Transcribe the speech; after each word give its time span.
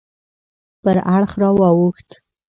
پر 0.83 0.97
اړخ 1.15 1.31
راواوښت. 1.41 2.09